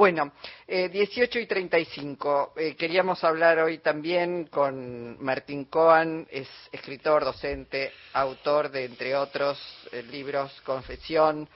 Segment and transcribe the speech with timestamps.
[0.00, 0.32] Bueno,
[0.66, 2.54] eh, 18 y 35.
[2.56, 9.60] Eh, queríamos hablar hoy también con Martín Coan, es escritor, docente, autor de, entre otros,
[9.92, 11.46] eh, libros Confesión,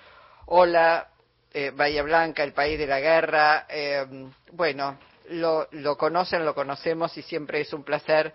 [0.45, 1.09] Hola,
[1.54, 3.65] eh, Bahía Blanca, El País de la Guerra.
[3.67, 4.04] Eh,
[4.53, 4.99] bueno,
[5.31, 8.31] lo, lo conocen, lo conocemos y siempre es un placer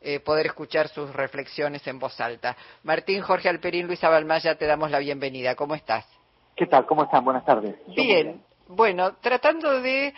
[0.00, 2.56] eh, poder escuchar sus reflexiones en voz alta.
[2.84, 5.56] Martín, Jorge Alperín, Luisa Balmaya, te damos la bienvenida.
[5.56, 6.06] ¿Cómo estás?
[6.54, 6.86] ¿Qué tal?
[6.86, 7.24] ¿Cómo están?
[7.24, 7.74] Buenas tardes.
[7.88, 8.46] Bien.
[8.68, 10.12] Bueno, tratando de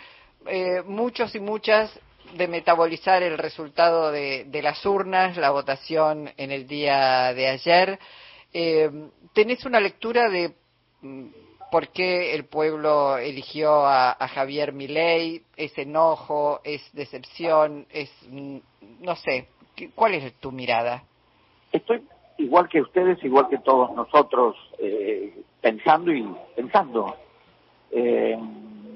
[0.45, 1.97] eh, muchos y muchas
[2.33, 7.97] de metabolizar el resultado de, de, las urnas, la votación en el día de ayer,
[8.53, 8.91] eh,
[9.33, 10.53] ¿tenés una lectura de
[11.01, 11.27] mm,
[11.71, 15.43] por qué el pueblo eligió a, a Javier Milei?
[15.55, 16.59] ¿Es enojo?
[16.65, 17.85] ¿Es decepción?
[17.89, 18.57] ¿Es, mm,
[18.99, 19.47] no sé,
[19.95, 21.03] ¿cuál es tu mirada?
[21.71, 22.03] Estoy
[22.37, 27.15] igual que ustedes, igual que todos nosotros, eh, pensando y pensando.
[27.91, 28.37] Eh,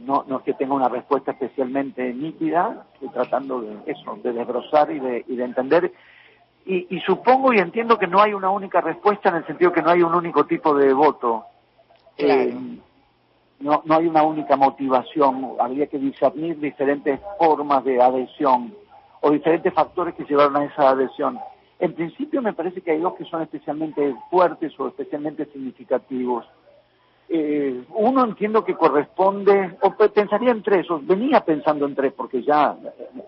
[0.05, 4.91] no, no es que tenga una respuesta especialmente nítida, estoy tratando de eso, de desbrozar
[4.91, 5.91] y de, y de entender.
[6.65, 9.81] Y, y, supongo y entiendo que no hay una única respuesta en el sentido que
[9.81, 11.45] no hay un único tipo de voto.
[12.17, 12.41] Claro.
[12.41, 12.57] Eh,
[13.59, 15.53] no, no hay una única motivación.
[15.59, 18.73] Habría que discernir diferentes formas de adhesión
[19.21, 21.39] o diferentes factores que llevaron a esa adhesión.
[21.79, 26.45] En principio me parece que hay dos que son especialmente fuertes o especialmente significativos.
[27.27, 32.43] Eh, uno entiendo que corresponde, o pensaría en tres, o venía pensando en tres, porque
[32.43, 32.75] ya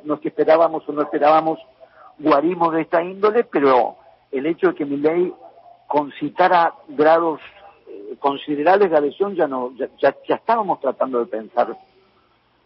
[0.04, 1.59] no es que esperábamos o no esperábamos
[2.20, 3.95] guarimos de esta índole, pero
[4.31, 5.34] el hecho de que mi ley
[5.88, 7.39] concitara grados
[7.88, 11.76] eh, considerables de adhesión ya no, ya, ya, ya, estábamos tratando de pensar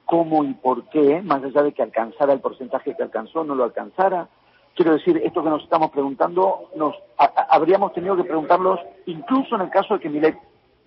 [0.05, 3.63] cómo y por qué, más allá de que alcanzara el porcentaje que alcanzó, no lo
[3.63, 4.27] alcanzara.
[4.75, 9.69] Quiero decir, esto que nos estamos preguntando, nos habríamos tenido que preguntarlos incluso en el
[9.69, 10.33] caso de que mi ley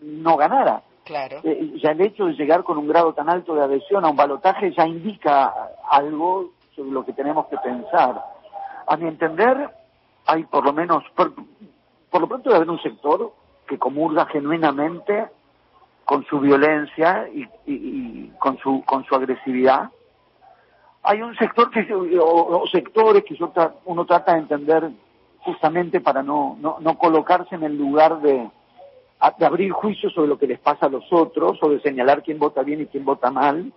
[0.04, 0.82] no ganara.
[1.04, 1.40] Claro.
[1.44, 4.16] Eh, ya el hecho de llegar con un grado tan alto de adhesión a un
[4.16, 5.52] balotaje ya indica
[5.90, 8.24] algo sobre lo que tenemos que pensar.
[8.86, 9.70] A mi entender,
[10.26, 11.32] hay por lo menos, por,
[12.10, 13.32] por lo pronto debe haber un sector
[13.66, 15.26] que comulga genuinamente
[16.04, 19.90] con su violencia y, y, y, con su con su agresividad.
[21.02, 23.36] Hay un sector que o, o sectores que
[23.84, 24.90] uno trata de entender
[25.40, 28.50] justamente para no, no, no colocarse en el lugar de,
[29.38, 32.38] de abrir juicios sobre lo que les pasa a los otros o de señalar quién
[32.38, 33.72] vota bien y quién vota mal,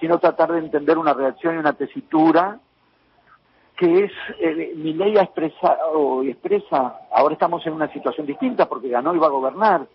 [0.00, 2.60] sino tratar de entender una reacción y una tesitura
[3.76, 8.66] que es, eh, mi ley ha expresado y expresa, ahora estamos en una situación distinta
[8.66, 9.86] porque ganó y va a gobernar,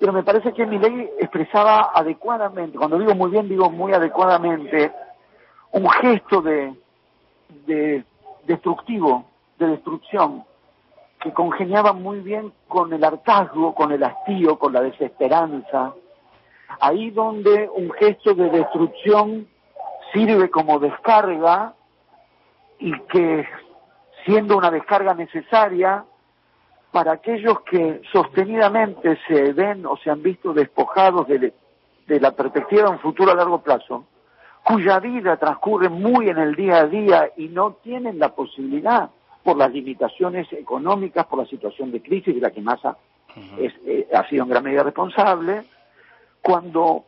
[0.00, 4.92] pero me parece que mi ley expresaba adecuadamente, cuando digo muy bien, digo muy adecuadamente,
[5.72, 6.74] un gesto de,
[7.66, 8.04] de
[8.46, 9.26] destructivo,
[9.58, 10.44] de destrucción,
[11.22, 15.94] que congeniaba muy bien con el hartazgo, con el hastío, con la desesperanza.
[16.80, 19.46] Ahí donde un gesto de destrucción
[20.12, 21.74] sirve como descarga
[22.80, 23.46] y que
[24.24, 26.04] siendo una descarga necesaria
[26.90, 31.54] para aquellos que sostenidamente se ven o se han visto despojados de,
[32.06, 34.06] de la perspectiva de un futuro a largo plazo,
[34.64, 39.10] cuya vida transcurre muy en el día a día y no tienen la posibilidad
[39.42, 42.96] por las limitaciones económicas, por la situación de crisis de la que Massa
[43.36, 43.58] uh -huh.
[43.58, 45.62] es, eh, ha sido en gran medida responsable,
[46.40, 47.04] cuando,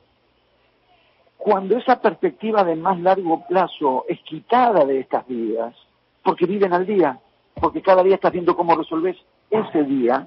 [1.36, 5.74] cuando esa perspectiva de más largo plazo es quitada de estas vidas,
[6.22, 7.18] porque viven al día,
[7.60, 9.16] porque cada día estás viendo cómo resolves
[9.50, 10.26] ese día,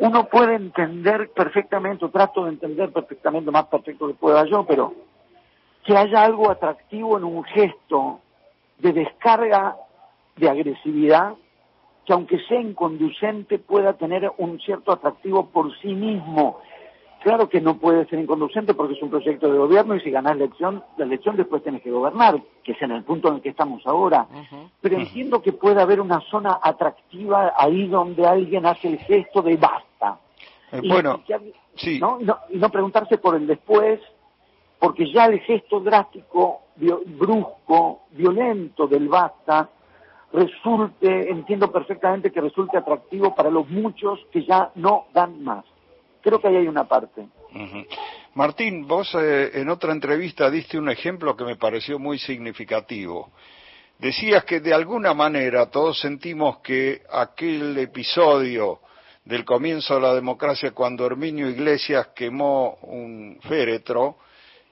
[0.00, 4.94] uno puede entender perfectamente, o trato de entender perfectamente, más perfecto que pueda yo, pero
[5.84, 8.20] que haya algo atractivo en un gesto
[8.78, 9.76] de descarga
[10.36, 11.34] de agresividad
[12.04, 16.58] que aunque sea inconducente pueda tener un cierto atractivo por sí mismo.
[17.22, 20.36] Claro que no puede ser inconducente porque es un proyecto de gobierno y si ganas
[20.36, 23.42] la elección, la elección después tienes que gobernar, que es en el punto en el
[23.42, 24.26] que estamos ahora.
[24.28, 24.70] Uh -huh.
[24.80, 29.56] Pero entiendo que puede haber una zona atractiva ahí donde alguien hace el gesto de
[29.56, 30.18] basta.
[30.72, 32.00] Eh, y, bueno, y, que, sí.
[32.00, 32.18] ¿no?
[32.20, 32.38] Y, ¿no?
[32.50, 34.00] y no preguntarse por el después,
[34.80, 39.68] porque ya el gesto drástico, brusco, violento del basta,
[40.32, 45.64] resulte, entiendo perfectamente que resulte atractivo para los muchos que ya no dan más.
[46.22, 47.26] Creo que ahí hay una parte.
[48.34, 53.30] Martín, vos eh, en otra entrevista diste un ejemplo que me pareció muy significativo.
[53.98, 58.80] Decías que de alguna manera todos sentimos que aquel episodio
[59.24, 64.16] del comienzo de la democracia cuando Herminio Iglesias quemó un féretro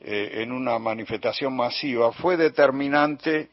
[0.01, 3.51] eh, en una manifestación masiva fue determinante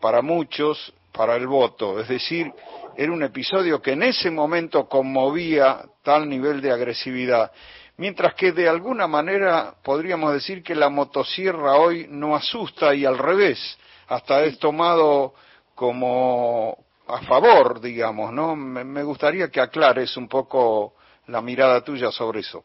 [0.00, 2.52] para muchos para el voto, es decir,
[2.96, 7.50] era un episodio que en ese momento conmovía tal nivel de agresividad.
[7.96, 13.18] mientras que de alguna manera podríamos decir que la motosierra hoy no asusta y al
[13.18, 13.78] revés,
[14.08, 15.34] hasta es tomado
[15.74, 18.56] como a favor, digamos, ¿no?
[18.56, 20.94] Me, gustaría que aclares un poco
[21.26, 22.64] la mirada tuya sobre eso.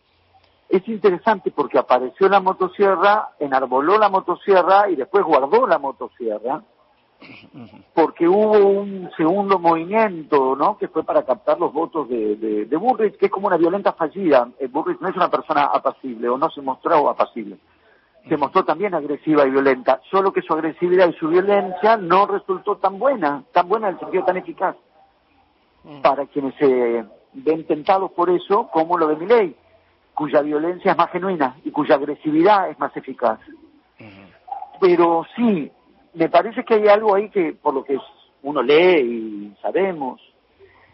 [0.69, 6.63] Es interesante porque apareció la motosierra, enarboló la motosierra y después guardó la motosierra
[7.93, 10.77] porque hubo un segundo movimiento, ¿no?
[10.77, 13.93] Que fue para captar los votos de, de, de Burrich, que es como una violenta
[13.93, 14.49] fallida.
[14.59, 17.57] Eh, Burrich no es una persona apacible, o no se mostró apacible.
[18.27, 22.77] Se mostró también agresiva y violenta, solo que su agresividad y su violencia no resultó
[22.77, 24.75] tan buena, tan buena en el sentido tan eficaz,
[25.83, 26.01] mm.
[26.01, 29.55] para quienes se ven tentados por eso, como lo de Miley,
[30.15, 33.39] cuya violencia es más genuina y cuya agresividad es más eficaz.
[34.81, 35.71] Pero sí,
[36.15, 37.99] me parece que hay algo ahí que, por lo que
[38.43, 40.21] uno lee y sabemos,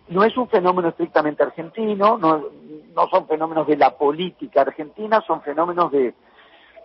[0.10, 2.46] no es un fenómeno estrictamente argentino, no,
[2.94, 6.14] no son fenómenos de la política argentina, son fenómenos de,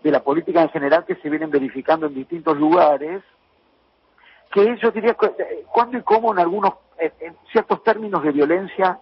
[0.03, 3.23] de la política en general que se vienen verificando en distintos lugares,
[4.53, 5.17] que yo diría,
[5.73, 8.99] cuándo y cómo en algunos, en ciertos términos de violencia,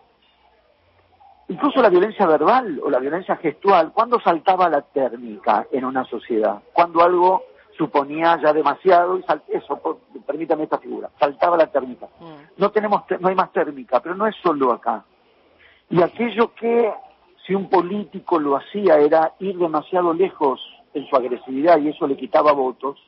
[1.49, 6.63] incluso la violencia verbal o la violencia gestual, ¿cuándo saltaba la térmica en una sociedad?
[6.73, 7.45] Cuando algo
[7.77, 12.07] suponía ya demasiado y eso, permítame esta figura, faltaba la térmica.
[12.21, 12.61] Mm.
[12.61, 15.05] No tenemos, no hay más térmica, pero no es solo acá.
[15.91, 16.93] Y aquello que
[17.47, 20.61] si un político lo hacía era ir demasiado lejos
[20.95, 22.99] en su agresividad y eso le quitaba votos,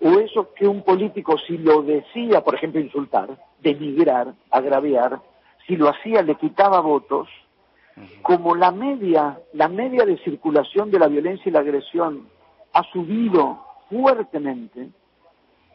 [0.00, 3.28] o eso que un político si lo decía, por ejemplo, insultar,
[3.60, 5.20] denigrar, agraviar,
[5.66, 7.28] si lo hacía le quitaba votos,
[8.22, 12.28] como la media, la media de circulación de la violencia y la agresión
[12.72, 14.90] ha subido fuertemente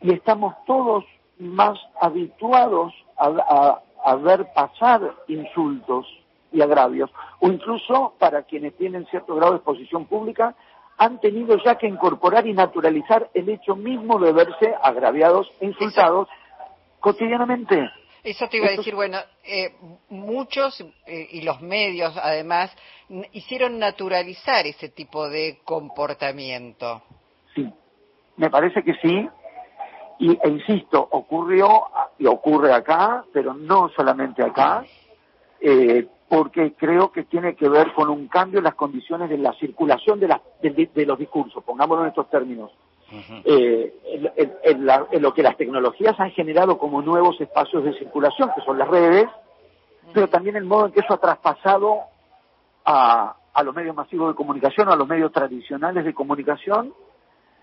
[0.01, 1.06] y estamos todos
[1.39, 6.06] más habituados a, ver pasar insultos
[6.51, 10.56] y agravios, o incluso para quienes tienen cierto grado de exposición pública,
[10.98, 16.27] han tenido ya que incorporar y naturalizar el hecho mismo de verse agraviados e insultados
[17.00, 17.89] cotidianamente.
[18.24, 19.75] Eso te iba a decir, bueno, eh,
[20.09, 22.71] muchos eh, y los medios además
[23.31, 27.01] hicieron naturalizar ese tipo de comportamiento.
[27.56, 27.69] Sí,
[28.38, 29.30] me parece que sí,
[30.19, 31.68] y, e insisto, ocurrió
[32.18, 34.85] y ocurre acá, pero no solamente acá,
[35.59, 39.53] eh, porque creo que tiene que ver con un cambio en las condiciones de la
[39.53, 42.71] circulación de, de, los discursos, pongámoslo en estos términos.
[43.45, 44.31] eh, en,
[44.63, 48.88] en, lo que las tecnologías han generado como nuevos espacios de circulación, que son las
[48.88, 49.27] redes,
[50.13, 52.00] pero también el modo en que eso ha traspasado
[52.85, 56.94] a, a los medios masivos de comunicación, a los medios tradicionales de comunicación,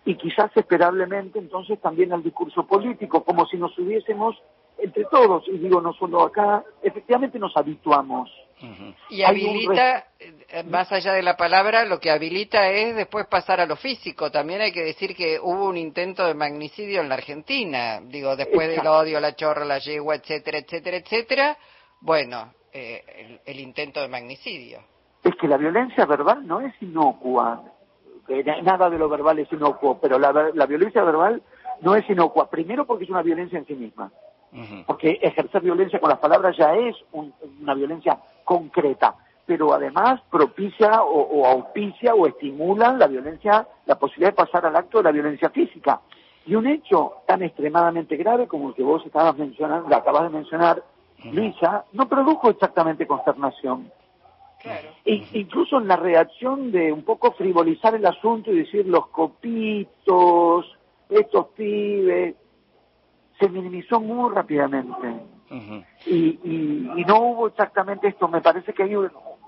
[0.04, 4.36] y quizás esperablemente entonces también al discurso político, como si nos hubiésemos
[4.78, 8.30] entre todos, y digo no solo acá, efectivamente nos habituamos.
[9.08, 13.66] Y habilita, eh, más allá de la palabra, lo que habilita es después pasar a
[13.66, 14.30] lo físico.
[14.30, 18.68] También hay que decir que hubo un intento de magnicidio en la Argentina, digo, después
[18.68, 21.56] del odio, la chorra, la yegua, etcétera, etcétera, etcétera.
[22.00, 24.80] Bueno, eh, el intento de magnicidio.
[25.24, 27.62] Es que la violencia verbal no es inocua
[28.62, 31.42] nada de lo verbal es inocuo, pero la, violencia verbal
[31.80, 32.48] no es inocua.
[32.48, 34.10] Primero porque es una violencia en sí misma.
[34.86, 39.14] Porque ejercer violencia con las palabras ya es una violencia concreta,
[39.46, 44.98] pero además propicia o, auspicia o estimula la violencia, la posibilidad de pasar al acto
[44.98, 46.00] de la violencia física.
[46.46, 50.82] Y un hecho tan extremadamente grave como el que vos estabas mencionando, acabas de mencionar,
[51.24, 53.92] Lisa, no produjo exactamente consternación.
[55.04, 60.66] E incluso en la reacción de un poco frivolizar el asunto y decir los copitos,
[61.08, 62.34] estos pibes,
[63.38, 65.08] se minimizó muy rápidamente.
[66.06, 68.94] y, y, no hubo exactamente esto, me parece que hay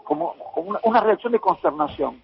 [0.03, 0.35] como,
[0.83, 2.23] una, reacción de consternación.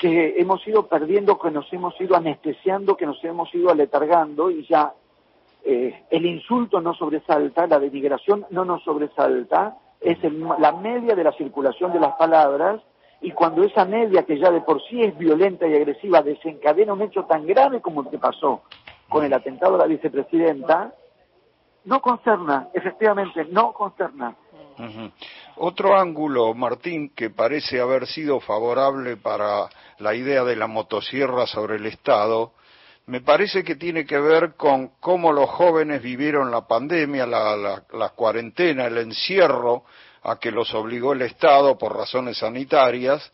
[0.00, 4.64] Que hemos ido perdiendo, que nos hemos ido anestesiando, que nos hemos ido aletargando y
[4.66, 4.94] ya
[5.64, 10.18] eh, el insulto no sobresalta, la denigración no nos sobresalta, es
[10.58, 12.80] la media de la circulación de las palabras
[13.20, 17.02] y cuando esa media que ya de por sí es violenta y agresiva desencadena un
[17.02, 18.62] hecho tan grave como el que pasó
[19.08, 20.92] con el atentado a la vicepresidenta,
[21.84, 24.34] no consterna, efectivamente, no consterna.
[25.56, 29.68] Otro ángulo, Martín, que parece haber sido favorable para
[29.98, 32.52] la idea de la motosierra sobre el Estado,
[33.06, 38.86] me parece que tiene que ver con cómo los jóvenes vivieron la pandemia, la, cuarentena,
[38.86, 39.84] el encierro
[40.22, 43.32] a que los obligó el Estado por razones sanitarias,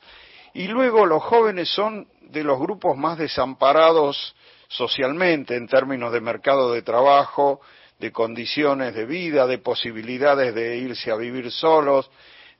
[0.54, 4.34] y luego los jóvenes son de los grupos más desamparados
[4.68, 7.60] socialmente en términos de mercado de trabajo,
[7.98, 12.10] de condiciones de vida, de posibilidades de irse a vivir solos,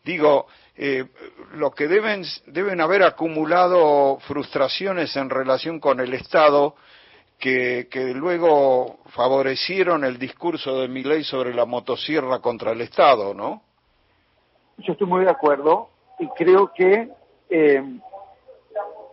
[0.08, 1.04] Digo, eh,
[1.52, 6.76] lo que deben, deben haber acumulado frustraciones en relación con el Estado
[7.38, 13.62] que, que luego favorecieron el discurso de ley sobre la motosierra contra el Estado, ¿no?
[14.78, 17.08] Yo estoy muy de acuerdo y creo que
[17.50, 17.82] eh,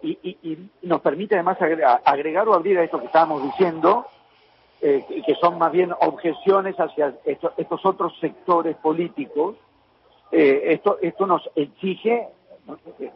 [0.02, 1.58] y, nos permite además
[2.06, 4.06] agregar, o abrir a esto que estábamos diciendo,
[4.82, 9.56] eh, que son más bien objeciones hacia estos otros sectores políticos.
[10.32, 12.28] Eh, esto, esto nos exige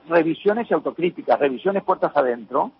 [0.08, 2.72] revisiones y autocríticas, revisiones puertas adentro,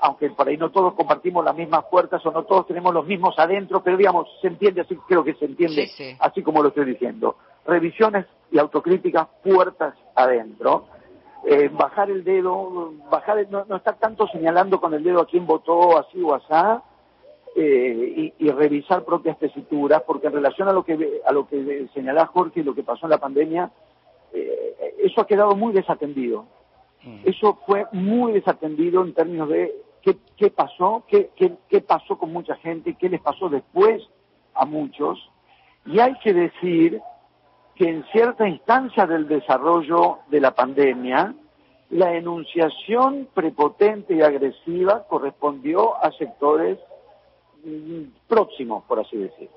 [0.00, 3.38] aunque por ahí no todos compartimos las mismas puertas o no todos tenemos los mismos
[3.38, 7.36] adentro, pero digamos, se entiende así, creo que se entiende así como lo estoy diciendo.
[7.66, 10.86] Revisiones y autocríticas puertas adentro
[11.46, 15.46] eh, bajar el dedo, bajar no, no, estar tanto señalando con el dedo a quién
[15.46, 16.82] votó así o asá,
[17.54, 22.28] eh, y, revisar propias tesituras, porque en relación a lo que a lo que señalaba
[22.28, 23.70] Jorge y lo que pasó en la pandemia,
[24.32, 26.46] eh, eso ha quedado muy desatendido.
[27.04, 27.18] Mm.
[27.24, 29.70] Eso fue muy desatendido en términos de
[30.04, 34.02] qué, pasó, qué, qué pasó con mucha gente, qué les pasó después
[34.54, 35.18] a muchos.
[35.86, 37.00] Y hay que decir
[37.74, 41.34] que en cierta instancia del desarrollo de la pandemia,
[41.90, 46.78] la enunciación prepotente y agresiva correspondió a sectores
[47.64, 49.50] mm, próximos, por así decir.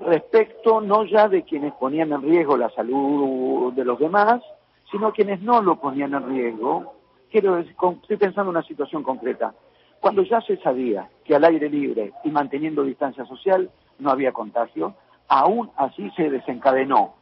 [0.00, 4.42] Respecto no ya de quienes ponían en riesgo la salud de los demás,
[4.90, 6.94] sino quienes no lo ponían en riesgo.
[7.32, 9.54] Quiero decir, estoy pensando en una situación concreta.
[10.00, 14.94] Cuando ya se sabía que al aire libre y manteniendo distancia social no había contagio,
[15.28, 17.14] aún así se desencadenó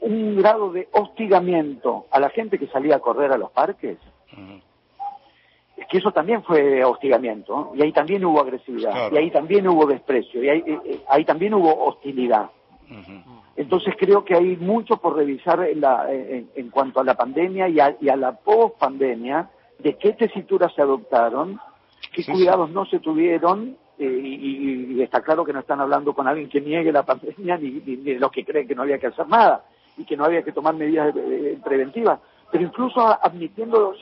[0.00, 3.96] un grado de hostigamiento a la gente que salía a correr a los parques,
[5.78, 9.86] es que eso también fue hostigamiento, y ahí también hubo agresividad, y ahí también hubo
[9.86, 12.50] desprecio, y ahí, eh, eh, ahí también hubo hostilidad.
[13.56, 17.80] Entonces creo que hay mucho por revisar en, la, en, cuanto a la pandemia y
[17.80, 21.60] a, y a la post-pandemia, de qué tesituras se adoptaron,
[22.12, 26.48] qué cuidados no se tuvieron, eh, y, está claro que no están hablando con alguien
[26.48, 29.26] que niegue la pandemia ni, ni, ni los que creen que no había que hacer
[29.26, 29.64] nada
[29.96, 31.14] y que no había que tomar medidas
[31.64, 33.94] preventivas, pero incluso admitiendo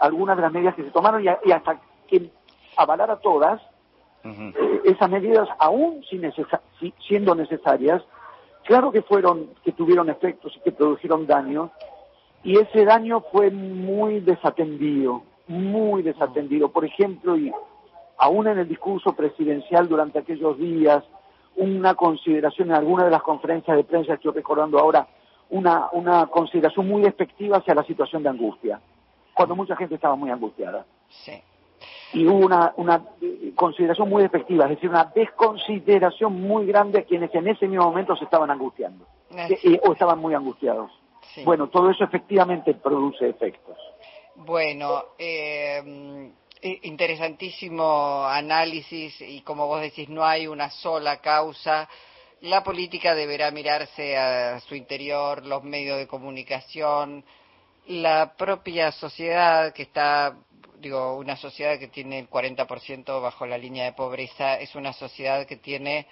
[0.00, 2.30] algunas de las medidas que se tomaron y, hasta que
[2.76, 3.60] avalara todas,
[4.24, 6.04] eh, esas medidas aún
[7.06, 8.02] siendo necesarias,
[8.68, 11.70] claro que fueron, que tuvieron efectos y que produjeron daño,
[12.44, 16.70] y ese daño fue muy desatendido, muy desatendido.
[16.70, 17.50] Por ejemplo, y
[18.18, 21.02] aún en el discurso presidencial durante aquellos días,
[21.56, 25.08] una consideración en alguna de las conferencias de prensa, estoy recordando ahora,
[25.48, 28.82] una, una consideración muy despectiva hacia la situación de angustia,
[29.32, 30.84] cuando mucha gente estaba muy angustiada.
[31.08, 31.42] Sí.
[32.12, 33.04] Y hubo una, una
[33.54, 38.16] consideración muy despectiva, es decir, una desconsideración muy grande a quienes en ese mismo momento
[38.16, 39.06] se estaban angustiando
[39.36, 40.90] eh, o estaban muy angustiados.
[41.44, 43.76] Bueno, todo eso efectivamente produce efectos.
[44.34, 46.32] Bueno, eh,
[46.82, 51.88] interesantísimo análisis y como vos decís, no hay una sola causa
[52.42, 57.24] la política deberá mirarse a su interior, los medios de comunicación,
[57.86, 60.36] la propia sociedad que está,
[60.80, 65.46] digo, una sociedad que tiene el 40% bajo la línea de pobreza, es una sociedad
[65.46, 66.06] que tiene,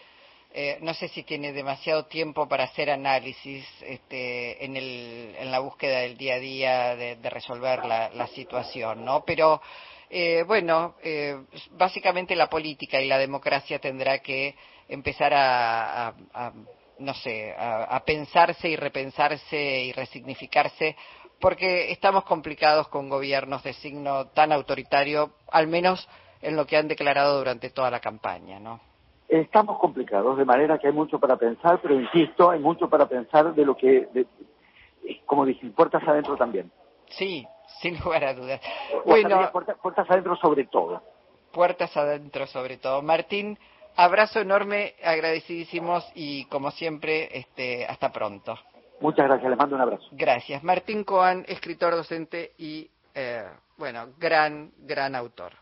[0.53, 5.61] eh, no sé si tiene demasiado tiempo para hacer análisis este, en, el, en la
[5.61, 9.25] búsqueda del día a día de, resolver la, situación, ¿no?
[9.25, 9.61] Pero,
[10.11, 11.37] eh, bueno, eh,
[11.73, 14.55] básicamente la política y la democracia tendrá que
[14.89, 16.15] empezar a,
[16.99, 20.97] no sé, a, pensarse y repensarse y resignificarse,
[21.41, 26.09] porque estamos complicados con gobiernos de signo tan autoritario, al menos
[26.43, 28.81] en lo que han declarado durante toda la campaña, ¿no?
[29.29, 33.55] Estamos complicados, de manera que hay mucho para pensar, pero insisto, hay mucho para pensar
[33.55, 34.09] de lo que,
[35.25, 36.71] como dije, puertas adentro también.
[37.09, 37.47] Sí,
[37.81, 38.61] sin lugar a dudas.
[39.05, 39.51] Bueno,
[39.83, 41.03] puertas adentro sobre todo.
[41.53, 43.03] Puertas adentro sobre todo.
[43.03, 43.59] Martín,
[43.99, 48.59] Abrazo enorme, agradecidísimos y como siempre, este, hasta pronto.
[49.01, 50.05] Muchas gracias, le mando un abrazo.
[50.13, 50.63] Gracias.
[50.63, 53.45] Martín Coan, escritor, docente y, eh,
[53.77, 55.53] bueno, gran, gran autor.